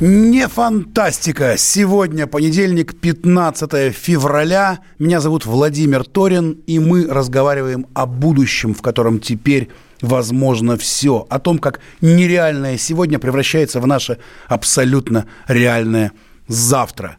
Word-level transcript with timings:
Не 0.00 0.46
фантастика. 0.46 1.56
Сегодня 1.56 2.28
понедельник, 2.28 3.00
15 3.00 3.92
февраля. 3.92 4.78
Меня 5.00 5.20
зовут 5.20 5.44
Владимир 5.44 6.04
Торин, 6.04 6.52
и 6.68 6.78
мы 6.78 7.08
разговариваем 7.08 7.84
о 7.94 8.06
будущем, 8.06 8.74
в 8.74 8.82
котором 8.82 9.18
теперь 9.18 9.70
возможно 10.00 10.76
все. 10.76 11.26
О 11.28 11.40
том, 11.40 11.58
как 11.58 11.80
нереальное 12.00 12.78
сегодня 12.78 13.18
превращается 13.18 13.80
в 13.80 13.88
наше 13.88 14.18
абсолютно 14.46 15.26
реальное 15.48 16.12
завтра. 16.46 17.16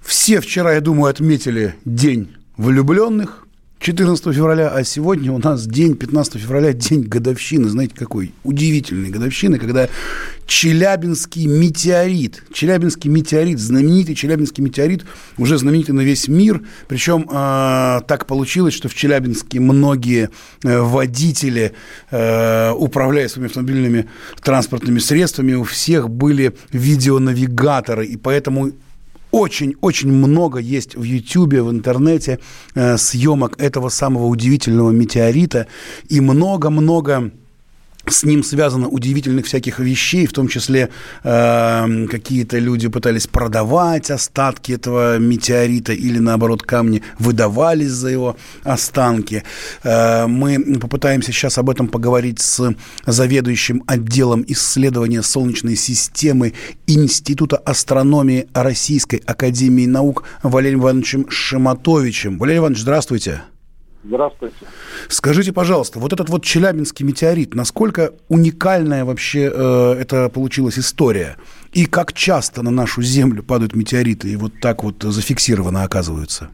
Все 0.00 0.40
вчера, 0.40 0.72
я 0.72 0.80
думаю, 0.80 1.10
отметили 1.10 1.74
День 1.84 2.34
влюбленных. 2.56 3.43
14 3.80 4.34
февраля, 4.34 4.68
а 4.68 4.82
сегодня 4.82 5.30
у 5.30 5.38
нас 5.38 5.66
день, 5.66 5.94
15 5.94 6.40
февраля, 6.40 6.72
день 6.72 7.02
годовщины. 7.02 7.68
Знаете, 7.68 7.94
какой 7.94 8.32
удивительной 8.42 9.10
годовщины, 9.10 9.58
когда 9.58 9.88
Челябинский 10.46 11.46
метеорит, 11.46 12.42
Челябинский 12.52 13.10
метеорит, 13.10 13.58
знаменитый 13.58 14.14
Челябинский 14.14 14.64
метеорит, 14.64 15.04
уже 15.36 15.58
знаменитый 15.58 15.94
на 15.94 16.00
весь 16.00 16.28
мир. 16.28 16.62
Причем 16.88 17.28
э, 17.30 18.00
так 18.06 18.26
получилось, 18.26 18.72
что 18.72 18.88
в 18.88 18.94
Челябинске 18.94 19.60
многие 19.60 20.30
э, 20.62 20.78
водители, 20.78 21.72
э, 22.10 22.70
управляя 22.72 23.28
своими 23.28 23.48
автомобильными 23.48 24.08
транспортными 24.42 24.98
средствами, 24.98 25.52
у 25.54 25.64
всех 25.64 26.08
были 26.08 26.56
видеонавигаторы, 26.72 28.06
и 28.06 28.16
поэтому 28.16 28.72
очень-очень 29.34 30.12
много 30.12 30.60
есть 30.60 30.94
в 30.94 31.02
Ютьюбе, 31.02 31.62
в 31.62 31.70
интернете 31.70 32.38
э, 32.76 32.96
съемок 32.96 33.60
этого 33.60 33.88
самого 33.88 34.26
удивительного 34.26 34.92
метеорита. 34.92 35.66
И 36.08 36.20
много-много 36.20 37.32
с 38.06 38.24
ним 38.24 38.42
связано 38.42 38.88
удивительных 38.88 39.46
всяких 39.46 39.78
вещей, 39.78 40.26
в 40.26 40.32
том 40.32 40.48
числе 40.48 40.90
э, 41.22 42.06
какие-то 42.10 42.58
люди 42.58 42.88
пытались 42.88 43.26
продавать 43.26 44.10
остатки 44.10 44.72
этого 44.72 45.18
метеорита 45.18 45.92
или, 45.92 46.18
наоборот, 46.18 46.62
камни 46.62 47.02
выдавались 47.18 47.90
за 47.90 48.08
его 48.08 48.36
останки. 48.62 49.42
Э, 49.82 50.26
мы 50.26 50.78
попытаемся 50.78 51.32
сейчас 51.32 51.58
об 51.58 51.70
этом 51.70 51.88
поговорить 51.88 52.40
с 52.40 52.74
заведующим 53.06 53.82
отделом 53.86 54.44
исследования 54.48 55.22
Солнечной 55.22 55.76
системы 55.76 56.52
Института 56.86 57.56
астрономии 57.56 58.48
Российской 58.52 59.22
Академии 59.26 59.86
Наук 59.86 60.24
Валерием 60.42 60.80
Ивановичем 60.80 61.26
Шиматовичем. 61.30 62.38
Валерий 62.38 62.58
Иванович, 62.58 62.80
здравствуйте. 62.80 63.53
Здравствуйте. 64.04 64.56
Скажите, 65.08 65.52
пожалуйста, 65.52 65.98
вот 65.98 66.12
этот 66.12 66.28
вот 66.28 66.44
Челябинский 66.44 67.06
метеорит, 67.06 67.54
насколько 67.54 68.12
уникальная 68.28 69.04
вообще 69.04 69.50
э, 69.52 69.96
это 69.98 70.28
получилась 70.28 70.78
история? 70.78 71.36
И 71.72 71.86
как 71.86 72.12
часто 72.12 72.62
на 72.62 72.70
нашу 72.70 73.02
Землю 73.02 73.42
падают 73.42 73.74
метеориты 73.74 74.28
и 74.28 74.36
вот 74.36 74.52
так 74.60 74.84
вот 74.84 75.02
зафиксированно 75.02 75.84
оказываются? 75.84 76.50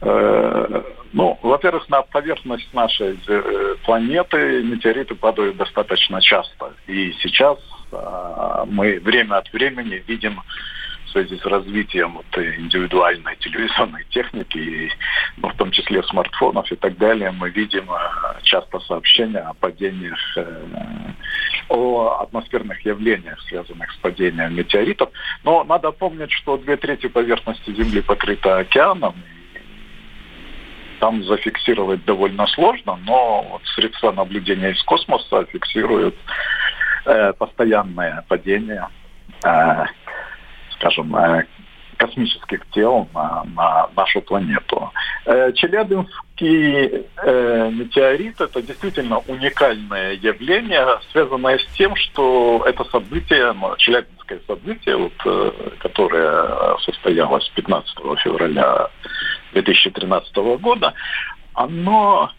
Э, 0.00 0.82
ну, 1.12 1.38
во-первых, 1.42 1.88
на 1.88 2.02
поверхность 2.02 2.74
нашей 2.74 3.20
э, 3.28 3.74
планеты 3.84 4.62
метеориты 4.64 5.14
падают 5.14 5.56
достаточно 5.56 6.20
часто. 6.20 6.72
И 6.88 7.12
сейчас 7.22 7.58
э, 7.92 8.64
мы 8.66 8.98
время 8.98 9.36
от 9.36 9.52
времени 9.52 10.02
видим 10.08 10.40
связи 11.12 11.38
с 11.38 11.44
развитием 11.46 12.14
вот, 12.14 12.26
индивидуальной 12.36 13.36
телевизионной 13.36 14.04
техники, 14.10 14.58
и, 14.58 14.90
ну, 15.36 15.48
в 15.48 15.56
том 15.56 15.70
числе 15.70 16.02
смартфонов 16.02 16.70
и 16.72 16.76
так 16.76 16.96
далее, 16.96 17.30
мы 17.30 17.50
видим 17.50 17.88
э, 17.90 18.40
часто 18.42 18.80
сообщения 18.80 19.40
о 19.40 19.54
падениях, 19.54 20.18
э, 20.36 20.66
о 21.68 22.22
атмосферных 22.22 22.84
явлениях, 22.84 23.40
связанных 23.42 23.92
с 23.92 23.96
падением 23.96 24.54
метеоритов. 24.54 25.10
Но 25.44 25.64
надо 25.64 25.92
помнить, 25.92 26.32
что 26.32 26.56
две 26.56 26.76
трети 26.76 27.08
поверхности 27.08 27.70
Земли 27.74 28.00
покрыта 28.00 28.58
океаном, 28.58 29.14
там 31.02 31.24
зафиксировать 31.24 32.04
довольно 32.04 32.46
сложно, 32.46 32.96
но 33.04 33.42
вот 33.50 33.62
средства 33.74 34.12
наблюдения 34.12 34.70
из 34.70 34.82
космоса 34.84 35.44
фиксируют 35.46 36.14
э, 37.06 37.32
постоянное 37.32 38.24
падение 38.28 38.86
э, 39.44 39.84
скажем, 40.82 41.14
э, 41.16 41.44
космических 41.96 42.66
тел 42.72 43.08
на, 43.14 43.44
на 43.54 43.88
нашу 43.96 44.20
планету. 44.22 44.90
Э, 45.24 45.52
Челябинский 45.52 47.06
э, 47.16 47.70
метеорит– 47.70 48.40
это 48.40 48.60
действительно 48.60 49.18
уникальное 49.18 50.14
явление, 50.14 50.84
связанное 51.12 51.58
с 51.58 51.66
тем, 51.76 51.94
что 51.94 52.64
это 52.66 52.84
событие, 52.84 53.52
ну, 53.52 53.76
Челябинское 53.76 54.40
событие, 54.48 54.96
вот, 54.96 55.12
которое 55.78 56.76
состоялось 56.78 57.48
15 57.54 57.94
февраля 58.24 58.88
2013 59.52 60.36
года, 60.60 60.94
оно 61.54 62.32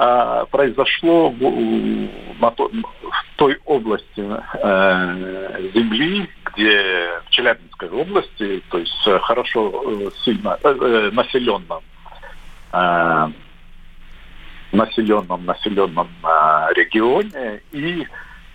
э, 0.00 0.44
произошло 0.50 1.30
в, 1.30 1.40
на 2.40 2.50
то, 2.52 2.68
в 2.68 3.36
той 3.36 3.58
области 3.66 4.20
э, 4.20 5.70
Земли, 5.74 6.28
где 6.46 7.20
в 7.26 7.30
Челябинской 7.30 7.90
области, 7.90 8.62
то 8.70 8.78
есть 8.78 9.06
э, 9.06 9.18
хорошо 9.20 9.70
э, 9.70 10.10
сильно 10.24 10.58
э, 10.62 10.68
э, 10.68 11.10
населенном 11.12 11.82
э, 12.72 13.28
населенном 14.72 15.44
населенном 15.44 16.08
э, 16.22 16.72
регионе. 16.74 17.60
И 17.72 18.06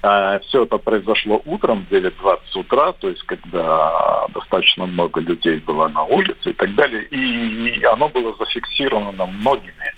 э, 0.02 0.40
все 0.40 0.64
это 0.64 0.78
произошло 0.80 1.42
утром 1.46 1.86
в 1.86 1.94
9.20 1.94 2.38
утра, 2.56 2.92
то 2.94 3.10
есть 3.10 3.24
когда 3.24 4.26
достаточно 4.34 4.88
много 4.88 5.22
людей 5.22 5.58
было 5.60 5.88
на 5.90 6.04
улице 6.04 6.50
и 6.50 6.54
так 6.54 6.74
далее, 6.74 7.04
и 7.04 7.84
оно 7.84 8.10
было 8.10 8.36
зафиксировано 8.40 9.28
многими 9.28 9.94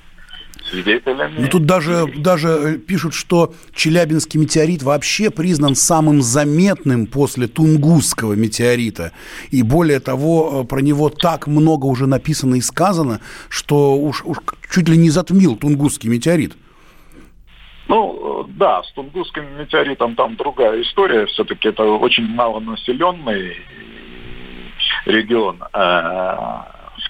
свидетелями. 0.69 1.39
Ну, 1.39 1.47
тут 1.47 1.65
даже, 1.65 2.05
даже 2.15 2.47
э, 2.47 2.77
пишут, 2.77 3.13
что 3.13 3.53
Челябинский 3.73 4.39
метеорит 4.39 4.83
вообще 4.83 5.29
признан 5.29 5.75
самым 5.75 6.21
заметным 6.21 7.07
после 7.07 7.47
Тунгусского 7.47 8.33
метеорита. 8.33 9.11
И 9.51 9.63
более 9.63 9.99
того, 9.99 10.63
э, 10.63 10.67
про 10.67 10.79
него 10.79 11.09
так 11.09 11.47
много 11.47 11.85
уже 11.85 12.07
написано 12.07 12.55
и 12.55 12.61
сказано, 12.61 13.21
что 13.49 13.95
уж, 13.95 14.23
уж 14.25 14.37
чуть 14.71 14.89
ли 14.89 14.97
не 14.97 15.09
затмил 15.09 15.55
Тунгусский 15.55 16.09
метеорит. 16.09 16.55
Ну, 17.87 18.43
э, 18.45 18.51
да, 18.57 18.83
с 18.83 18.91
Тунгусским 18.93 19.45
метеоритом 19.57 20.15
там 20.15 20.35
другая 20.35 20.81
история. 20.81 21.25
Все-таки 21.27 21.69
это 21.69 21.83
очень 21.83 22.27
малонаселенный 22.27 23.55
регион 25.05 25.63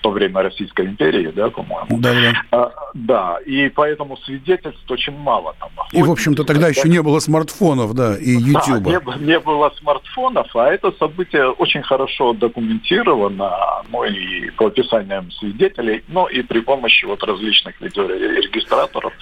то 0.08 0.12
время 0.12 0.42
Российской 0.42 0.86
империи, 0.86 1.32
да, 1.36 1.50
по-моему. 1.50 2.00
Да, 2.00 2.14
да. 2.14 2.34
А, 2.52 2.72
да, 2.94 3.38
и 3.46 3.70
поэтому 3.70 4.18
свидетельств 4.18 4.90
очень 4.90 5.18
мало 5.18 5.54
там. 5.60 5.70
И, 5.92 6.02
в 6.02 6.12
общем-то, 6.12 6.44
тогда 6.44 6.70
еще 6.70 6.88
не 6.88 7.02
было 7.02 7.20
смартфонов, 7.20 7.94
да, 7.94 8.16
и 8.18 8.32
YouTube. 8.32 8.84
Да, 8.84 9.18
не, 9.18 9.26
не 9.26 9.40
было 9.40 9.72
смартфонов, 9.80 10.48
а 10.56 10.68
это 10.68 10.94
событие 11.00 11.50
очень 11.50 11.82
хорошо 11.82 12.34
документировано, 12.34 13.52
ну 13.90 14.04
и 14.06 14.50
по 14.52 14.68
описаниям 14.68 15.32
свидетелей, 15.32 16.04
ну 16.08 16.28
и 16.28 16.42
при 16.42 16.62
помощи 16.62 17.06
вот 17.06 17.24
различных 17.24 17.80
видеорегистраторов. 17.82 19.14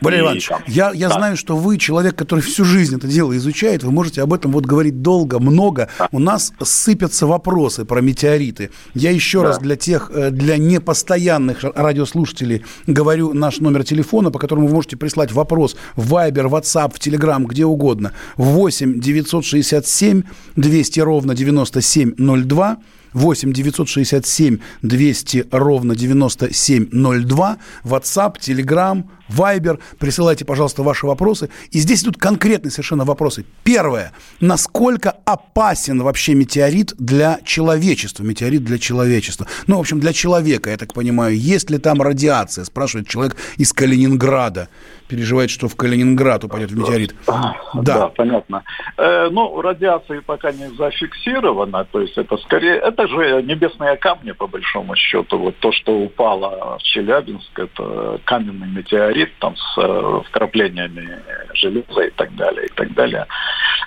Валерий 0.00 0.24
Иванович, 0.24 0.48
там, 0.48 0.62
я, 0.66 0.90
я 0.94 1.08
да. 1.08 1.14
знаю, 1.14 1.36
что 1.36 1.56
вы 1.56 1.78
человек, 1.78 2.16
который 2.16 2.40
всю 2.40 2.64
жизнь 2.64 2.96
это 2.96 3.06
дело 3.06 3.34
изучает, 3.36 3.82
вы 3.82 3.92
можете 3.92 4.22
об 4.22 4.32
этом 4.32 4.52
вот 4.52 4.66
говорить 4.66 5.00
долго, 5.00 5.38
много. 5.38 5.88
Да. 5.98 6.08
У 6.12 6.18
нас 6.18 6.52
сыпятся 6.62 7.26
вопросы 7.26 7.84
про 7.84 8.00
метеориты. 8.00 8.70
Я 8.94 9.10
еще 9.10 9.40
да. 9.40 9.48
раз 9.48 9.58
для 9.58 9.76
тех 9.76 10.10
Э, 10.14 10.30
для 10.34 10.58
непостоянных 10.58 11.64
радиослушателей 11.64 12.64
говорю 12.86 13.32
наш 13.32 13.60
номер 13.60 13.84
телефона, 13.84 14.30
по 14.30 14.38
которому 14.38 14.66
вы 14.66 14.74
можете 14.74 14.96
прислать 14.96 15.32
вопрос 15.32 15.76
в 15.96 16.12
Viber, 16.12 16.48
WhatsApp, 16.48 16.92
в 16.94 16.98
Telegram, 16.98 17.44
где 17.44 17.64
угодно. 17.64 18.12
8 18.36 19.00
967 19.00 20.22
200 20.56 21.00
ровно 21.00 21.34
9702. 21.34 22.76
8 23.14 23.52
967 23.52 24.58
200 24.82 25.46
ровно 25.52 25.94
9702. 25.94 27.56
WhatsApp, 27.84 28.38
Telegram, 28.40 29.04
Viber. 29.28 29.80
Присылайте, 29.98 30.44
пожалуйста, 30.44 30.82
ваши 30.82 31.06
вопросы. 31.06 31.50
И 31.70 31.78
здесь 31.78 32.02
идут 32.02 32.16
конкретные 32.16 32.70
совершенно 32.70 33.04
вопросы. 33.04 33.44
Первое. 33.62 34.12
Насколько 34.40 35.10
опасен 35.24 36.02
вообще 36.02 36.34
метеорит 36.34 36.94
для 36.98 37.40
человечества? 37.44 38.22
Метеорит 38.22 38.64
для 38.64 38.78
человечества. 38.78 39.46
Ну, 39.66 39.76
в 39.76 39.80
общем, 39.80 40.00
для 40.00 40.12
человека, 40.12 40.70
я 40.70 40.76
так 40.76 40.92
понимаю. 40.94 41.38
Есть 41.38 41.70
ли 41.70 41.78
там 41.78 42.02
радиация? 42.02 42.64
Спрашивает 42.64 43.08
человек 43.08 43.36
из 43.56 43.72
Калининграда 43.72 44.68
переживает, 45.08 45.50
что 45.50 45.68
в 45.68 45.76
Калининград 45.76 46.44
упадет 46.44 46.72
метеорит. 46.72 47.14
Да, 47.26 47.54
да 47.74 48.08
понятно. 48.08 48.64
Э, 48.96 49.28
ну, 49.30 49.60
радиации 49.60 50.20
пока 50.20 50.52
не 50.52 50.68
зафиксировано, 50.76 51.84
то 51.84 52.00
есть 52.00 52.16
это 52.16 52.36
скорее, 52.38 52.76
это 52.76 53.06
же 53.06 53.42
небесные 53.42 53.96
камни, 53.96 54.32
по 54.32 54.46
большому 54.46 54.96
счету. 54.96 55.38
Вот 55.38 55.56
то, 55.58 55.72
что 55.72 55.92
упало 55.92 56.78
в 56.78 56.82
Челябинск, 56.82 57.58
это 57.58 58.18
каменный 58.24 58.68
метеорит 58.68 59.13
там 59.40 59.56
с 59.56 59.78
э, 59.78 60.20
вкраплениями 60.28 61.18
железа 61.54 62.02
и 62.02 62.10
так 62.10 62.34
далее, 62.36 62.66
и 62.66 62.72
так 62.74 62.94
далее. 62.94 63.26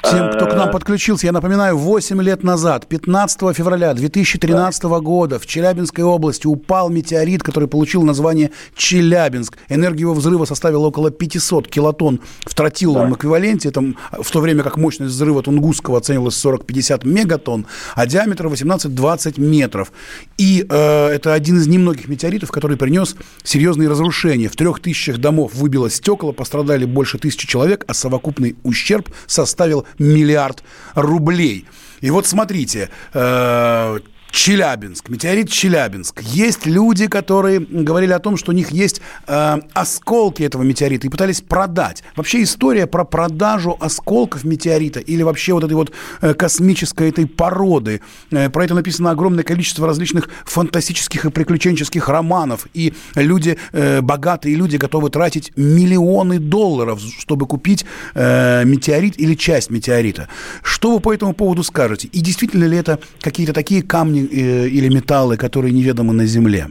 Тем, 0.03 0.29
кто 0.29 0.45
к 0.45 0.53
нам 0.53 0.69
э, 0.69 0.71
подключился, 0.71 1.25
я 1.25 1.31
напоминаю, 1.31 1.77
8 1.77 2.21
лет 2.21 2.43
назад, 2.43 2.87
15 2.87 3.55
февраля 3.55 3.93
2013 3.93 4.83
да. 4.83 4.99
года 4.99 5.39
в 5.39 5.47
Челябинской 5.47 6.03
области 6.03 6.47
упал 6.47 6.89
метеорит, 6.89 7.43
который 7.43 7.67
получил 7.67 8.03
название 8.03 8.51
Челябинск. 8.75 9.57
Энергия 9.69 10.01
его 10.01 10.13
взрыва 10.13 10.45
составила 10.45 10.87
около 10.87 11.07
около 11.07 11.11
500 11.11 11.67
килотонн 11.67 12.19
в 12.45 12.53
тротиловом 12.53 13.11
да. 13.11 13.15
эквиваленте, 13.15 13.69
это, 13.69 13.81
в 14.11 14.31
то 14.31 14.41
время 14.41 14.63
как 14.63 14.77
мощность 14.77 15.13
взрыва 15.13 15.43
Тунгусского 15.43 15.97
оценивалась 15.97 16.43
40-50 16.43 17.07
мегатонн, 17.07 17.67
а 17.95 18.05
диаметр 18.05 18.47
18-20 18.47 19.39
метров. 19.39 19.91
И 20.37 20.65
э, 20.67 21.07
это 21.07 21.33
один 21.33 21.57
из 21.57 21.67
немногих 21.67 22.07
метеоритов, 22.07 22.51
который 22.51 22.77
принес 22.77 23.15
серьезные 23.43 23.89
разрушения. 23.89 24.49
В 24.49 24.55
трех 24.55 24.79
тысячах 24.79 25.16
домов 25.17 25.53
выбило 25.53 25.89
стекла, 25.89 26.31
пострадали 26.31 26.85
больше 26.85 27.17
тысячи 27.17 27.47
человек, 27.47 27.83
а 27.87 27.93
совокупный 27.93 28.55
ущерб 28.63 29.09
составил 29.25 29.85
миллиард 29.99 30.63
рублей. 30.95 31.65
И 32.01 32.11
вот 32.11 32.27
смотрите, 32.27 32.89
э, 33.13 33.99
Челябинск, 34.37 35.09
метеорит 35.09 35.49
Челябинск. 35.49 36.21
Есть 36.21 36.67
люди, 36.67 37.07
которые 37.07 37.59
говорили 37.59 38.11
о 38.13 38.19
том, 38.19 38.37
что 38.37 38.51
у 38.51 38.53
них 38.53 38.69
есть 38.69 39.01
э, 39.25 39.57
осколки 39.73 40.43
этого 40.43 40.61
метеорита 40.61 41.07
и 41.07 41.09
пытались 41.09 41.41
продать. 41.41 42.03
Вообще 42.15 42.43
история 42.43 42.85
про 42.85 43.03
продажу 43.03 43.75
осколков 43.79 44.43
метеорита 44.43 44.99
или 44.99 45.23
вообще 45.23 45.53
вот 45.53 45.63
этой 45.63 45.73
вот 45.73 45.91
э, 46.21 46.35
космической 46.35 47.09
этой 47.09 47.25
породы. 47.25 48.01
Э, 48.29 48.51
про 48.51 48.63
это 48.63 48.75
написано 48.75 49.09
огромное 49.09 49.43
количество 49.43 49.87
различных 49.87 50.29
фантастических 50.45 51.25
и 51.25 51.31
приключенческих 51.31 52.07
романов. 52.07 52.67
И 52.75 52.93
люди, 53.15 53.57
э, 53.71 54.01
богатые 54.01 54.55
люди 54.55 54.77
готовы 54.77 55.09
тратить 55.09 55.51
миллионы 55.55 56.37
долларов, 56.37 57.01
чтобы 57.17 57.47
купить 57.47 57.85
э, 58.13 58.63
метеорит 58.65 59.19
или 59.19 59.33
часть 59.33 59.71
метеорита. 59.71 60.29
Что 60.61 60.93
вы 60.93 60.99
по 60.99 61.11
этому 61.11 61.33
поводу 61.33 61.63
скажете? 61.63 62.07
И 62.09 62.19
действительно 62.19 62.65
ли 62.65 62.77
это 62.77 62.99
какие-то 63.21 63.53
такие 63.53 63.81
камни, 63.81 64.26
или 64.27 64.89
металлы, 64.89 65.37
которые 65.37 65.73
неведомы 65.73 66.13
на 66.13 66.25
Земле? 66.25 66.67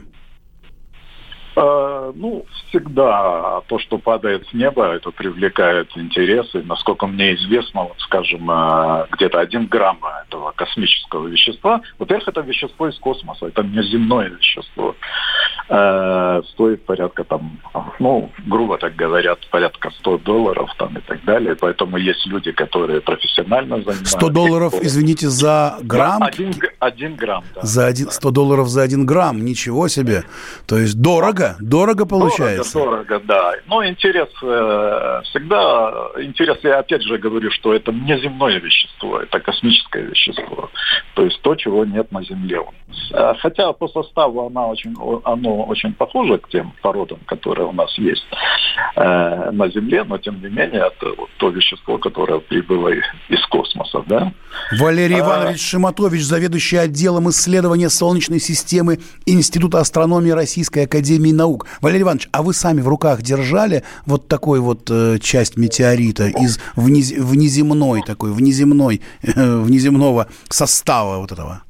Ну, 2.15 2.45
всегда 2.69 3.61
то, 3.67 3.79
что 3.79 3.97
падает 3.97 4.47
с 4.47 4.53
неба, 4.53 4.93
это 4.93 5.11
привлекает 5.11 5.89
интерес. 5.95 6.53
И, 6.55 6.59
насколько 6.59 7.07
мне 7.07 7.35
известно, 7.35 7.83
вот, 7.83 7.99
скажем, 7.99 8.49
э, 8.49 9.07
где-то 9.11 9.39
один 9.39 9.67
грамм 9.67 9.99
этого 10.27 10.51
космического 10.51 11.27
вещества, 11.27 11.81
во-первых, 11.99 12.27
это 12.27 12.41
вещество 12.41 12.87
из 12.87 12.97
космоса, 12.99 13.47
это 13.47 13.63
не 13.63 13.81
земное 13.83 14.29
вещество. 14.29 14.95
Э, 15.69 16.41
стоит 16.53 16.85
порядка 16.85 17.23
там, 17.23 17.59
ну, 17.99 18.31
грубо 18.45 18.77
так 18.77 18.95
говорят, 18.95 19.39
порядка 19.51 19.91
100 19.99 20.19
долларов 20.19 20.69
там 20.77 20.97
и 20.97 21.01
так 21.01 21.23
далее. 21.25 21.55
Поэтому 21.55 21.97
есть 21.97 22.25
люди, 22.27 22.51
которые 22.51 23.01
профессионально 23.01 23.77
занимаются. 23.77 24.17
100 24.17 24.29
долларов, 24.29 24.73
извините, 24.81 25.27
за 25.29 25.77
грамм? 25.81 26.23
Один, 26.23 26.53
один 26.79 27.15
грамм, 27.15 27.43
да. 27.55 27.61
За 27.63 27.85
один, 27.85 28.09
100 28.09 28.31
долларов 28.31 28.67
за 28.67 28.83
один 28.83 29.05
грамм, 29.05 29.43
ничего 29.43 29.87
себе. 29.87 30.23
То 30.67 30.77
есть 30.77 31.01
дорого 31.01 31.57
Дорого? 31.59 31.96
Дорого 32.05 32.05
получается? 32.05 32.73
Дорого, 32.73 33.07
дорого, 33.07 33.25
да. 33.25 33.53
Но 33.67 33.85
интерес 33.85 34.29
э, 34.41 35.21
всегда... 35.25 36.11
Интерес, 36.17 36.57
я 36.63 36.79
опять 36.79 37.03
же 37.03 37.17
говорю, 37.17 37.49
что 37.51 37.73
это 37.73 37.91
не 37.91 38.19
земное 38.19 38.59
вещество, 38.59 39.19
это 39.19 39.39
космическое 39.39 40.03
вещество. 40.03 40.69
То 41.15 41.23
есть 41.23 41.41
то, 41.41 41.55
чего 41.55 41.85
нет 41.85 42.11
на 42.11 42.23
Земле. 42.23 42.61
А 43.13 43.35
хотя 43.35 43.71
по 43.73 43.87
составу 43.87 44.47
она 44.47 44.67
очень, 44.67 44.95
оно 45.23 45.63
очень 45.63 45.93
похоже 45.93 46.37
к 46.37 46.49
тем 46.49 46.73
породам, 46.81 47.19
которые 47.25 47.67
у 47.67 47.71
нас 47.71 47.97
есть 47.97 48.25
э, 48.95 49.51
на 49.51 49.69
Земле, 49.69 50.03
но 50.03 50.17
тем 50.17 50.41
не 50.41 50.49
менее 50.49 50.87
это 50.87 51.13
вот 51.17 51.29
то 51.37 51.49
вещество, 51.49 51.97
которое 51.97 52.39
прибыло 52.39 52.89
из 52.89 53.45
космоса, 53.49 54.03
да. 54.07 54.31
Валерий 54.79 55.17
а... 55.17 55.19
Иванович 55.19 55.61
Шиматович, 55.61 56.23
заведующий 56.23 56.77
отделом 56.77 57.29
исследования 57.29 57.89
Солнечной 57.89 58.39
системы 58.39 58.99
Института 59.25 59.79
астрономии 59.79 60.31
Российской 60.31 60.85
Академии 60.85 61.31
наук. 61.31 61.67
Валерий 61.87 62.03
Иванович, 62.03 62.27
а 62.33 62.43
вы 62.43 62.53
сами 62.53 62.81
в 62.81 62.87
руках 62.89 63.21
держали 63.21 63.81
вот 64.05 64.27
такой 64.27 64.59
вот 64.59 64.91
э, 64.91 65.19
часть 65.21 65.55
метеорита 65.55 66.27
из 66.27 66.59
внез, 66.75 67.13
внеземной 67.13 68.03
такой, 68.05 68.33
внеземной, 68.33 68.99
э, 69.23 69.57
внеземного 69.61 70.27
состава 70.49 71.19
вот 71.19 71.31
этого? 71.31 71.63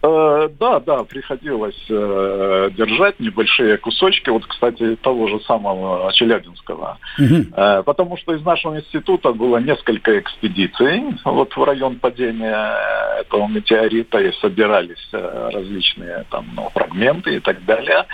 Э, 0.00 0.48
да, 0.60 0.78
да, 0.78 1.02
приходилось 1.02 1.84
э, 1.88 2.70
держать 2.76 3.18
небольшие 3.18 3.78
кусочки, 3.78 4.30
вот, 4.30 4.46
кстати, 4.46 4.94
того 4.96 5.26
же 5.26 5.40
самого 5.40 6.12
Челябинского. 6.12 6.98
Угу. 7.18 7.56
Э, 7.56 7.82
потому 7.82 8.16
что 8.16 8.34
из 8.34 8.42
нашего 8.44 8.78
института 8.78 9.32
было 9.32 9.58
несколько 9.58 10.18
экспедиций 10.20 11.02
вот 11.24 11.56
в 11.56 11.64
район 11.64 11.96
падения 11.96 12.76
этого 13.20 13.48
метеорита, 13.48 14.18
и 14.18 14.32
собирались 14.40 15.08
э, 15.12 15.50
различные 15.52 16.24
там 16.30 16.46
ну, 16.54 16.68
фрагменты 16.70 17.36
и 17.36 17.40
так 17.40 17.64
далее. 17.64 18.06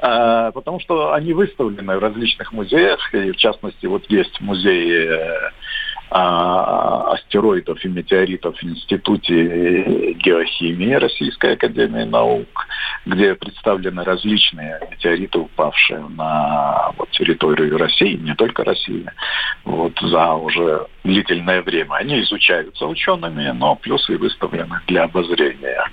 Э, 0.00 0.52
потому 0.54 0.80
что 0.80 1.12
они 1.12 1.34
выставлены 1.34 1.96
в 1.96 2.00
различных 2.00 2.52
музеях, 2.52 3.12
и 3.12 3.32
в 3.32 3.36
частности 3.36 3.84
вот 3.84 4.04
есть 4.10 4.40
музей 4.40 5.06
э, 5.06 5.50
астероидов 6.10 7.84
и 7.84 7.88
метеоритов 7.88 8.56
в 8.56 8.64
Институте 8.64 10.12
геохимии 10.14 10.94
Российской 10.94 11.54
Академии 11.54 12.04
Наук, 12.04 12.66
где 13.04 13.34
представлены 13.34 14.04
различные 14.04 14.80
метеориты, 14.90 15.38
упавшие 15.38 16.00
на 16.16 16.92
вот, 16.96 17.10
территорию 17.10 17.76
России, 17.76 18.16
не 18.16 18.34
только 18.34 18.64
России, 18.64 19.06
вот, 19.64 19.98
за 20.00 20.34
уже 20.34 20.86
длительное 21.02 21.62
время. 21.62 21.94
Они 21.94 22.20
изучаются 22.22 22.86
учеными, 22.86 23.50
но 23.50 23.74
плюс 23.76 24.08
и 24.08 24.14
выставлены 24.14 24.80
для 24.86 25.04
обозрения. 25.04 25.84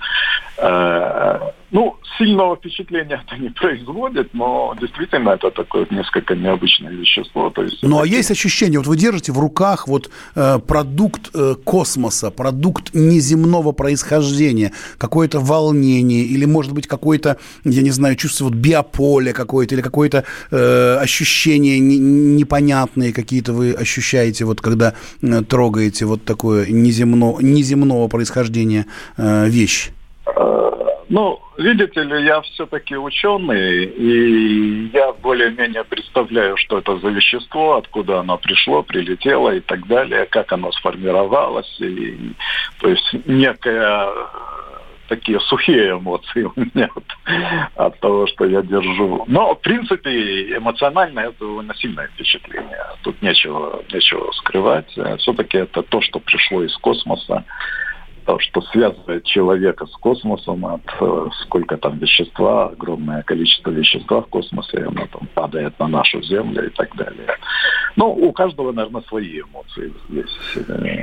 Э, 1.74 1.76
ну, 1.76 1.96
сильного 2.18 2.56
впечатления 2.56 3.20
это 3.26 3.36
не 3.40 3.50
производит, 3.50 4.32
но 4.32 4.74
действительно 4.80 5.30
это 5.30 5.50
такое 5.50 5.86
несколько 5.90 6.34
необычное 6.34 6.92
вещество. 6.92 7.50
То 7.50 7.62
есть, 7.62 7.82
ну, 7.82 8.00
а 8.00 8.06
есть 8.06 8.30
ощущение, 8.30 8.78
вот 8.78 8.86
вы 8.86 8.96
держите 8.96 9.32
в 9.32 9.38
руках 9.38 9.88
вот 9.88 10.10
э, 10.36 10.58
продукт 10.60 11.30
э, 11.34 11.56
космоса, 11.64 12.30
продукт 12.30 12.94
неземного 12.94 13.72
происхождения, 13.72 14.72
какое-то 14.98 15.40
волнение 15.40 16.22
или, 16.22 16.44
может 16.44 16.72
быть, 16.72 16.86
какое-то, 16.86 17.38
я 17.64 17.82
не 17.82 17.90
знаю, 17.90 18.14
чувство 18.16 18.44
вот 18.44 18.54
биополя 18.54 19.32
какое-то 19.32 19.74
или 19.74 19.82
какое-то 19.82 20.24
э, 20.50 20.96
ощущение 21.00 21.80
не, 21.80 21.98
непонятные 21.98 23.12
какие-то 23.12 23.52
вы 23.52 23.72
ощущаете, 23.72 24.44
вот 24.44 24.60
когда 24.60 24.94
э, 25.22 25.42
трогаете 25.42 26.04
вот 26.04 26.24
такое 26.24 26.66
неземно, 26.66 27.34
неземного 27.40 28.06
происхождения 28.08 28.86
э, 29.16 29.48
вещь? 29.48 29.90
Ну, 31.08 31.40
видите 31.58 32.02
ли, 32.02 32.24
я 32.24 32.40
все-таки 32.42 32.96
ученый, 32.96 33.84
и 33.84 34.90
я 34.92 35.12
более-менее 35.12 35.84
представляю, 35.84 36.56
что 36.56 36.78
это 36.78 36.98
за 36.98 37.08
вещество, 37.08 37.76
откуда 37.76 38.20
оно 38.20 38.38
пришло, 38.38 38.82
прилетело 38.82 39.54
и 39.54 39.60
так 39.60 39.86
далее, 39.86 40.26
как 40.26 40.52
оно 40.52 40.72
сформировалось. 40.72 41.80
И, 41.80 42.32
то 42.80 42.88
есть 42.88 43.14
некая 43.26 44.08
такие 45.08 45.38
сухие 45.40 45.92
эмоции 45.92 46.44
у 46.56 46.60
меня 46.60 46.88
от, 46.94 47.04
от 47.76 48.00
того, 48.00 48.26
что 48.26 48.46
я 48.46 48.62
держу. 48.62 49.24
Но, 49.26 49.54
в 49.54 49.60
принципе, 49.60 50.56
эмоционально 50.56 51.20
это 51.20 51.40
довольно 51.40 51.74
сильное 51.74 52.08
впечатление. 52.08 52.84
Тут 53.02 53.20
нечего, 53.22 53.82
нечего 53.92 54.32
скрывать. 54.32 54.90
Все-таки 55.18 55.58
это 55.58 55.82
то, 55.82 56.00
что 56.00 56.20
пришло 56.20 56.62
из 56.62 56.76
космоса 56.78 57.44
то, 58.24 58.38
что 58.38 58.62
связывает 58.62 59.24
человека 59.24 59.86
с 59.86 59.92
космосом, 59.96 60.64
от 60.66 60.82
э, 61.00 61.28
сколько 61.42 61.76
там 61.76 61.98
вещества, 61.98 62.68
огромное 62.68 63.22
количество 63.22 63.70
вещества 63.70 64.22
в 64.22 64.26
космосе, 64.26 64.78
оно 64.78 65.06
там 65.06 65.28
падает 65.34 65.78
на 65.78 65.88
нашу 65.88 66.22
Землю 66.22 66.66
и 66.66 66.70
так 66.70 66.94
далее. 66.96 67.36
Ну, 67.96 68.08
у 68.12 68.32
каждого, 68.32 68.72
наверное, 68.72 69.02
свои 69.02 69.40
эмоции 69.40 69.92
здесь. 70.08 70.66
Э, 70.68 71.02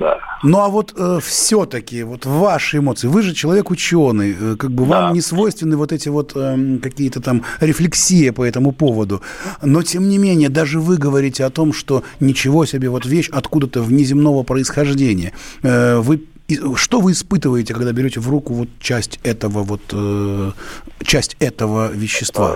Да. 0.00 0.18
Ну 0.42 0.58
а 0.58 0.68
вот 0.68 0.94
э, 0.96 1.18
все-таки, 1.22 2.02
вот 2.02 2.24
ваши 2.24 2.78
эмоции, 2.78 3.08
вы 3.08 3.22
же 3.22 3.34
человек 3.34 3.70
ученый, 3.70 4.34
э, 4.38 4.56
как 4.56 4.70
бы 4.70 4.86
да. 4.86 4.88
вам 4.88 5.14
не 5.14 5.20
свойственны 5.20 5.76
вот 5.76 5.92
эти 5.92 6.08
вот 6.08 6.32
э, 6.34 6.78
какие-то 6.82 7.20
там 7.20 7.42
рефлексии 7.60 8.30
по 8.30 8.44
этому 8.44 8.72
поводу. 8.72 9.20
Но 9.62 9.82
тем 9.82 10.08
не 10.08 10.18
менее, 10.18 10.48
даже 10.48 10.80
вы 10.80 10.96
говорите 10.96 11.44
о 11.44 11.50
том, 11.50 11.72
что 11.72 12.04
ничего 12.20 12.64
себе, 12.64 12.88
вот 12.88 13.04
вещь 13.04 13.28
откуда-то 13.30 13.82
внеземного 13.82 14.44
происхождения. 14.44 15.32
Э, 15.62 15.98
вы 15.98 16.22
что 16.76 17.00
вы 17.00 17.12
испытываете, 17.12 17.74
когда 17.74 17.92
берете 17.92 18.20
в 18.20 18.28
руку 18.28 18.54
вот 18.54 18.68
часть 18.80 19.20
этого 19.24 19.62
вот 19.62 19.82
э, 19.92 20.52
часть 21.04 21.36
этого 21.40 21.92
вещества? 21.92 22.54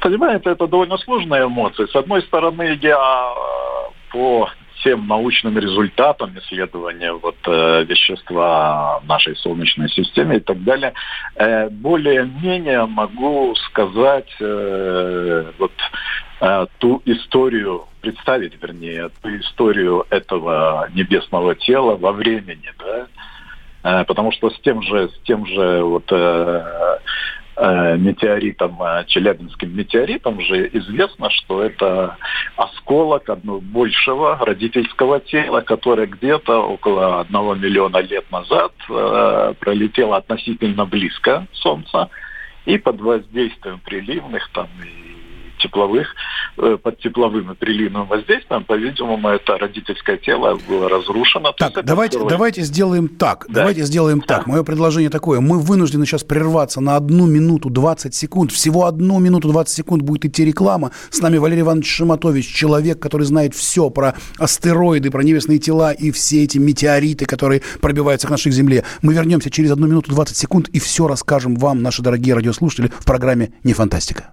Понимаете, 0.00 0.50
это 0.50 0.66
довольно 0.66 0.98
сложная 0.98 1.46
эмоция. 1.46 1.86
С 1.86 1.96
одной 1.96 2.22
стороны, 2.22 2.78
я 2.82 2.96
э, 2.96 4.12
по 4.12 4.48
тем 4.84 5.06
научным 5.08 5.58
результатам 5.58 6.36
исследования 6.38 7.12
вот, 7.12 7.36
э, 7.46 7.84
вещества 7.84 9.00
в 9.00 9.06
нашей 9.06 9.34
Солнечной 9.36 9.88
системе 9.88 10.36
и 10.36 10.40
так 10.40 10.62
далее, 10.62 10.92
э, 11.36 11.70
более-менее 11.70 12.84
могу 12.84 13.54
сказать 13.66 14.28
э, 14.40 15.52
вот, 15.58 15.72
э, 16.40 16.66
ту 16.78 17.00
историю, 17.06 17.86
представить, 18.04 18.60
вернее, 18.62 19.10
ту 19.22 19.28
историю 19.36 20.06
этого 20.10 20.88
небесного 20.94 21.54
тела 21.54 21.96
во 21.96 22.12
времени, 22.12 22.72
да, 22.78 23.06
э, 23.82 24.04
потому 24.04 24.32
что 24.32 24.50
с 24.50 24.60
тем 24.60 24.82
же, 24.82 25.08
с 25.08 25.18
тем 25.24 25.46
же 25.46 25.82
вот 25.82 26.10
э, 26.12 26.98
Э, 27.56 27.96
метеоритом, 27.96 28.82
э, 28.82 29.04
челябинским 29.06 29.76
метеоритом 29.76 30.40
же 30.40 30.68
известно, 30.72 31.30
что 31.30 31.62
это 31.62 32.16
осколок 32.56 33.30
одного 33.30 33.60
большего 33.60 34.36
родительского 34.44 35.20
тела, 35.20 35.60
которое 35.60 36.08
где-то 36.08 36.62
около 36.62 37.20
одного 37.20 37.54
миллиона 37.54 37.98
лет 37.98 38.28
назад 38.32 38.72
э, 38.90 39.54
пролетело 39.60 40.16
относительно 40.16 40.84
близко 40.84 41.46
Солнца 41.52 42.10
и 42.64 42.76
под 42.76 43.00
воздействием 43.00 43.78
приливных 43.84 44.50
там 44.52 44.66
и 44.82 45.13
тепловых, 45.64 46.08
э, 46.58 46.76
под 46.82 46.98
тепловым 46.98 47.52
и 47.52 47.54
приливным 47.54 48.06
воздействием, 48.06 48.64
по-видимому, 48.64 49.28
это 49.28 49.58
родительское 49.58 50.16
тело 50.18 50.58
было 50.68 50.88
разрушено. 50.88 51.52
Так, 51.52 51.84
давайте, 51.84 52.18
давайте 52.28 52.62
сделаем 52.62 53.08
так. 53.08 53.46
Да. 53.48 53.60
Давайте 53.60 53.84
сделаем 53.84 54.20
да. 54.20 54.26
так. 54.38 54.46
Мое 54.46 54.62
предложение 54.62 55.10
такое. 55.10 55.40
Мы 55.40 55.58
вынуждены 55.58 56.06
сейчас 56.06 56.22
прерваться 56.22 56.80
на 56.80 56.96
одну 56.96 57.26
минуту 57.26 57.70
20 57.70 58.14
секунд. 58.14 58.52
Всего 58.52 58.84
одну 58.84 59.18
минуту 59.18 59.48
20 59.48 59.74
секунд 59.74 60.02
будет 60.02 60.26
идти 60.26 60.44
реклама. 60.44 60.92
С 61.10 61.20
нами 61.20 61.38
Валерий 61.38 61.62
Иванович 61.62 61.88
Шиматович, 61.88 62.46
человек, 62.46 63.00
который 63.00 63.24
знает 63.24 63.54
все 63.54 63.90
про 63.90 64.14
астероиды, 64.38 65.10
про 65.10 65.22
небесные 65.22 65.58
тела 65.58 65.92
и 65.92 66.10
все 66.10 66.44
эти 66.44 66.58
метеориты, 66.58 67.24
которые 67.24 67.62
пробиваются 67.80 68.26
к 68.26 68.30
нашей 68.30 68.52
Земле. 68.52 68.84
Мы 69.02 69.14
вернемся 69.14 69.50
через 69.50 69.70
одну 69.70 69.86
минуту 69.86 70.10
20 70.10 70.36
секунд 70.36 70.68
и 70.68 70.78
все 70.78 71.06
расскажем 71.06 71.56
вам, 71.56 71.82
наши 71.82 72.02
дорогие 72.02 72.34
радиослушатели, 72.34 72.88
в 72.88 73.04
программе 73.04 73.52
«Не 73.64 73.72
фантастика». 73.72 74.32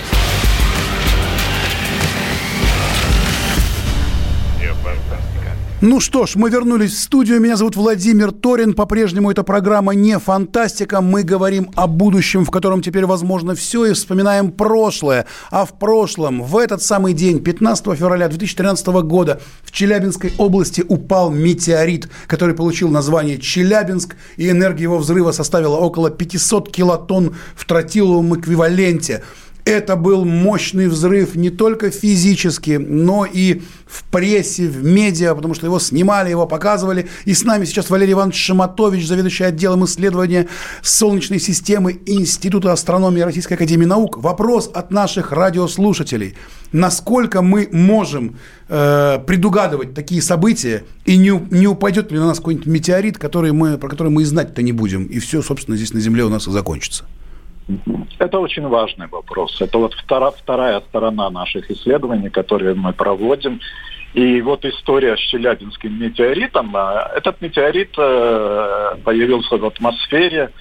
Ну 5.83 5.99
что 5.99 6.27
ж, 6.27 6.35
мы 6.35 6.51
вернулись 6.51 6.91
в 6.91 7.01
студию. 7.01 7.41
Меня 7.41 7.57
зовут 7.57 7.75
Владимир 7.75 8.31
Торин. 8.31 8.75
По-прежнему 8.75 9.31
эта 9.31 9.41
программа 9.41 9.95
не 9.95 10.19
фантастика. 10.19 11.01
Мы 11.01 11.23
говорим 11.23 11.71
о 11.73 11.87
будущем, 11.87 12.45
в 12.45 12.51
котором 12.51 12.83
теперь 12.83 13.07
возможно 13.07 13.55
все, 13.55 13.85
и 13.85 13.93
вспоминаем 13.93 14.51
прошлое. 14.51 15.25
А 15.49 15.65
в 15.65 15.79
прошлом, 15.79 16.43
в 16.43 16.55
этот 16.55 16.83
самый 16.83 17.15
день, 17.15 17.39
15 17.39 17.97
февраля 17.97 18.27
2013 18.27 18.85
года, 19.03 19.41
в 19.63 19.71
Челябинской 19.71 20.31
области 20.37 20.85
упал 20.87 21.31
метеорит, 21.31 22.09
который 22.27 22.53
получил 22.53 22.89
название 22.89 23.39
Челябинск, 23.39 24.17
и 24.37 24.51
энергия 24.51 24.83
его 24.83 24.99
взрыва 24.99 25.31
составила 25.31 25.77
около 25.77 26.11
500 26.11 26.71
килотонн 26.71 27.35
в 27.55 27.65
тротиловом 27.65 28.39
эквиваленте. 28.39 29.23
Это 29.63 29.95
был 29.95 30.25
мощный 30.25 30.87
взрыв 30.87 31.35
не 31.35 31.51
только 31.51 31.91
физически, 31.91 32.71
но 32.71 33.25
и 33.25 33.61
в 33.85 34.03
прессе, 34.05 34.67
в 34.67 34.83
медиа, 34.83 35.35
потому 35.35 35.53
что 35.53 35.67
его 35.67 35.79
снимали, 35.79 36.29
его 36.29 36.47
показывали. 36.47 37.07
И 37.25 37.33
с 37.33 37.43
нами 37.43 37.65
сейчас 37.65 37.89
Валерий 37.89 38.13
Иванович 38.13 38.37
Шаматович, 38.37 39.05
заведующий 39.05 39.43
отделом 39.43 39.85
исследования 39.85 40.47
Солнечной 40.81 41.39
системы 41.39 41.99
Института 42.07 42.71
астрономии 42.71 43.21
Российской 43.21 43.53
Академии 43.53 43.85
Наук. 43.85 44.17
Вопрос 44.17 44.69
от 44.73 44.91
наших 44.91 45.31
радиослушателей. 45.31 46.35
Насколько 46.71 47.41
мы 47.41 47.69
можем 47.71 48.37
э, 48.67 49.19
предугадывать 49.27 49.93
такие 49.93 50.21
события, 50.21 50.85
и 51.05 51.17
не, 51.17 51.39
не 51.51 51.67
упадет 51.67 52.11
ли 52.11 52.17
на 52.17 52.27
нас 52.27 52.37
какой-нибудь 52.37 52.67
метеорит, 52.67 53.17
который 53.17 53.51
мы, 53.51 53.77
про 53.77 53.89
который 53.89 54.09
мы 54.09 54.23
и 54.23 54.25
знать-то 54.25 54.61
не 54.63 54.71
будем, 54.71 55.05
и 55.05 55.19
все, 55.19 55.41
собственно, 55.41 55.77
здесь 55.77 55.93
на 55.93 55.99
Земле 55.99 56.23
у 56.23 56.29
нас 56.29 56.47
и 56.47 56.51
закончится? 56.51 57.05
Это 58.19 58.39
очень 58.39 58.67
важный 58.67 59.07
вопрос. 59.07 59.61
Это 59.61 59.77
вот 59.77 59.93
вторая, 59.93 60.31
вторая 60.31 60.81
сторона 60.81 61.29
наших 61.29 61.69
исследований, 61.71 62.29
которые 62.29 62.75
мы 62.75 62.93
проводим. 62.93 63.59
И 64.13 64.41
вот 64.41 64.65
история 64.65 65.15
с 65.15 65.19
Челябинским 65.19 65.97
метеоритом. 65.97 66.75
А, 66.75 67.11
этот 67.15 67.41
метеорит 67.41 67.93
э, 67.97 68.95
появился 69.05 69.57
в 69.57 69.65
атмосфере 69.65 70.51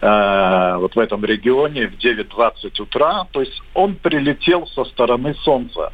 э, 0.00 0.76
вот 0.78 0.96
в 0.96 0.98
этом 0.98 1.24
регионе 1.24 1.88
в 1.88 1.98
9.20 1.98 2.82
утра. 2.82 3.26
То 3.32 3.40
есть 3.40 3.60
он 3.74 3.96
прилетел 3.96 4.66
со 4.68 4.84
стороны 4.84 5.34
Солнца. 5.34 5.92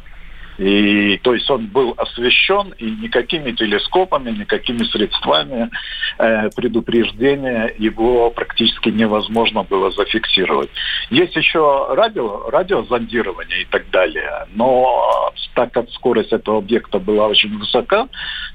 И 0.59 1.19
то 1.23 1.35
есть 1.35 1.51
он 1.51 1.67
был 1.67 1.95
освещен, 1.97 2.75
и 2.79 2.85
никакими 2.91 3.53
телескопами, 3.53 4.31
никакими 4.31 4.85
средствами 4.85 5.71
э, 6.19 6.51
предупреждения 6.55 7.75
его 7.79 8.31
практически 8.31 8.91
невозможно 8.91 9.63
было 9.63 9.91
зафиксировать. 9.91 10.71
Есть 11.11 11.37
еще 11.37 11.87
радио, 11.91 12.51
радиозондирование 12.51 13.63
и 13.63 13.65
так 13.65 13.89
далее, 13.91 14.47
но 14.55 15.33
так 15.55 15.73
как 15.73 15.91
скорость 15.91 16.33
этого 16.33 16.59
объекта 16.59 16.99
была 16.99 17.29
очень 17.29 17.57
высока, 17.59 18.09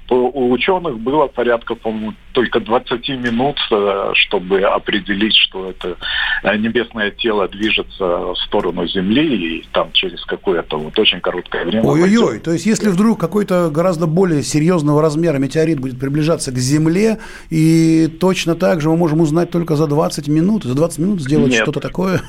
то 0.08 0.16
у 0.16 0.52
ученых 0.52 1.00
было 1.00 1.28
порядка, 1.28 1.76
по-моему, 1.76 2.14
только 2.32 2.60
20 2.60 3.10
минут, 3.10 3.58
э, 3.72 4.12
чтобы 4.14 4.62
определить, 4.62 5.36
что 5.36 5.70
это 5.70 5.98
э, 6.44 6.58
небесное 6.58 7.12
тело 7.12 7.48
движется 7.48 8.06
в 8.06 8.36
сторону 8.46 8.88
Земли, 8.88 9.58
и 9.60 9.68
там 9.72 9.92
через 9.92 10.24
какое-то 10.26 10.78
вот 10.78 10.98
очень 10.98 11.20
короткое 11.20 11.66
время 11.66 11.87
Ой-ой-ой, 11.88 12.40
то 12.40 12.52
есть 12.52 12.66
если 12.66 12.90
вдруг 12.90 13.20
какой-то 13.20 13.70
гораздо 13.72 14.08
более 14.08 14.44
серьезного 14.44 15.02
размера 15.02 15.38
метеорит 15.38 15.80
будет 15.80 16.00
приближаться 16.00 16.52
к 16.52 16.58
Земле, 16.58 17.20
и 17.50 18.08
точно 18.20 18.56
так 18.56 18.82
же 18.82 18.90
мы 18.90 18.98
можем 18.98 19.22
узнать 19.22 19.50
только 19.50 19.76
за 19.76 19.88
20 19.88 20.28
минут, 20.28 20.64
за 20.64 20.74
20 20.74 21.00
минут 21.00 21.22
сделать 21.22 21.54
что-то 21.54 21.80
такое? 21.80 22.22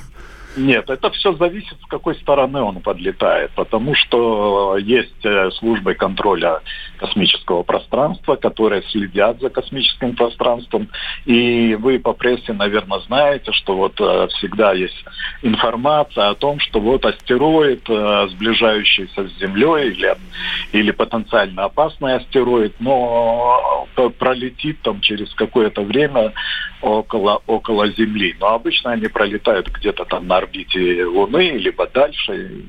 Нет, 0.57 0.89
это 0.89 1.11
все 1.11 1.35
зависит, 1.35 1.77
с 1.81 1.87
какой 1.87 2.15
стороны 2.17 2.61
он 2.61 2.81
подлетает, 2.81 3.51
потому 3.55 3.95
что 3.95 4.77
есть 4.79 5.25
э, 5.25 5.51
службы 5.53 5.95
контроля 5.95 6.61
космического 6.97 7.63
пространства, 7.63 8.37
которые 8.37 8.83
следят 8.91 9.41
за 9.41 9.51
космическим 9.51 10.17
пространством, 10.17 10.89
и 11.27 11.77
вы 11.79 11.99
по 11.99 12.13
прессе, 12.13 12.53
наверное, 12.53 13.01
знаете, 13.01 13.53
что 13.53 13.77
вот 13.77 14.01
э, 14.01 14.29
всегда 14.39 14.73
есть 14.73 15.05
информация 15.43 16.31
о 16.31 16.35
том, 16.35 16.59
что 16.61 16.81
вот 16.81 17.05
астероид, 17.05 17.89
э, 17.89 18.29
сближающийся 18.31 19.29
с 19.29 19.39
Землей 19.39 19.91
или, 19.91 20.17
или 20.73 20.91
потенциально 20.91 21.65
опасный 21.65 22.17
астероид, 22.17 22.75
но 22.81 23.87
пролетит 24.19 24.81
там 24.83 25.01
через 25.01 25.33
какое-то 25.35 25.83
время 25.83 26.33
около, 26.81 27.43
около 27.47 27.89
Земли. 27.91 28.37
Но 28.41 28.55
обычно 28.55 28.93
они 28.93 29.09
пролетают 29.09 29.69
где-то 29.69 30.05
там 30.05 30.27
на 30.27 30.38
орбите 30.39 31.05
Луны, 31.05 31.51
либо 31.51 31.87
дальше. 31.87 32.65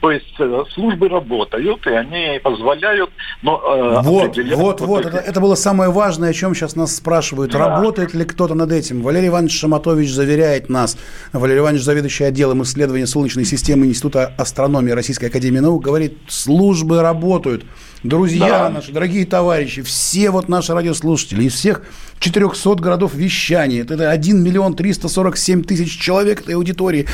То 0.00 0.10
есть 0.10 0.34
э, 0.38 0.64
службы 0.72 1.08
работают, 1.08 1.86
и 1.86 1.90
они 1.90 2.40
позволяют... 2.42 3.10
Но, 3.42 3.60
э, 3.60 4.00
вот, 4.02 4.38
вот, 4.38 4.80
вот, 4.80 5.06
это, 5.06 5.18
это 5.18 5.40
было 5.40 5.54
самое 5.54 5.90
важное, 5.90 6.30
о 6.30 6.32
чем 6.32 6.54
сейчас 6.54 6.74
нас 6.74 6.96
спрашивают. 6.96 7.52
Да. 7.52 7.58
Работает 7.58 8.14
ли 8.14 8.24
кто-то 8.24 8.54
над 8.54 8.72
этим? 8.72 9.02
Валерий 9.02 9.28
Иванович 9.28 9.60
Шаматович 9.60 10.10
заверяет 10.10 10.70
нас, 10.70 10.96
Валерий 11.34 11.60
Иванович, 11.60 11.82
заведующий 11.82 12.24
отделом 12.24 12.62
исследования 12.62 13.06
Солнечной 13.06 13.44
системы 13.44 13.86
Института 13.86 14.32
астрономии 14.38 14.92
Российской 14.92 15.26
Академии 15.26 15.58
Наук, 15.58 15.84
говорит, 15.84 16.16
службы 16.28 17.02
работают. 17.02 17.64
Друзья 18.02 18.48
да. 18.48 18.70
наши, 18.70 18.92
дорогие 18.92 19.26
товарищи, 19.26 19.82
все 19.82 20.30
вот 20.30 20.48
наши 20.48 20.72
радиослушатели 20.72 21.44
из 21.44 21.54
всех 21.54 21.82
400 22.20 22.76
городов 22.76 23.12
вещания, 23.14 23.82
это 23.82 24.10
1 24.10 24.42
миллион 24.42 24.74
347 24.74 25.64
тысяч 25.64 26.00
человек 26.00 26.40
этой 26.40 26.54
аудитории. 26.54 27.06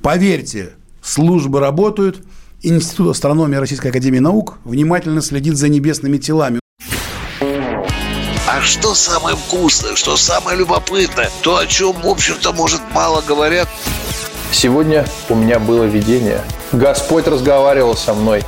Поверьте, 0.00 0.74
службы 1.02 1.60
работают, 1.60 2.22
Институт 2.62 3.10
астрономии 3.10 3.56
Российской 3.56 3.88
Академии 3.88 4.18
Наук 4.18 4.58
внимательно 4.64 5.22
следит 5.22 5.56
за 5.56 5.68
небесными 5.68 6.18
телами. 6.18 6.58
А 7.40 8.60
что 8.62 8.94
самое 8.94 9.36
вкусное, 9.36 9.94
что 9.94 10.16
самое 10.16 10.58
любопытное, 10.58 11.30
то, 11.42 11.58
о 11.58 11.66
чем, 11.66 11.92
в 11.92 12.06
общем-то, 12.06 12.52
может, 12.52 12.80
мало 12.92 13.22
говорят? 13.22 13.68
Сегодня 14.50 15.06
у 15.28 15.36
меня 15.36 15.60
было 15.60 15.84
видение. 15.84 16.42
Господь 16.72 17.28
разговаривал 17.28 17.96
со 17.96 18.14
мной. 18.14 18.42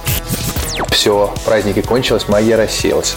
Все, 0.88 1.32
праздники 1.44 1.82
кончились, 1.82 2.26
магия 2.28 2.56
рассеялась. 2.56 3.16